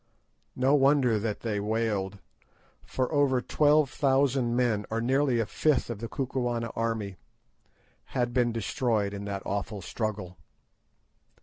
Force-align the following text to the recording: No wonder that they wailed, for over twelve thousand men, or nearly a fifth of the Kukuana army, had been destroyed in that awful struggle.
No 0.55 0.73
wonder 0.73 1.19
that 1.19 1.41
they 1.41 1.59
wailed, 1.59 2.17
for 2.81 3.11
over 3.13 3.39
twelve 3.39 3.91
thousand 3.91 4.55
men, 4.55 4.83
or 4.89 4.99
nearly 4.99 5.39
a 5.39 5.45
fifth 5.45 5.91
of 5.91 5.99
the 5.99 6.09
Kukuana 6.09 6.71
army, 6.75 7.17
had 8.05 8.33
been 8.33 8.51
destroyed 8.51 9.13
in 9.13 9.25
that 9.25 9.43
awful 9.45 9.79
struggle. 9.83 10.39